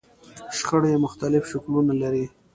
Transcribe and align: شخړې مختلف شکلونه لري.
شخړې 0.57 0.93
مختلف 1.05 1.43
شکلونه 1.51 1.93
لري. 2.01 2.25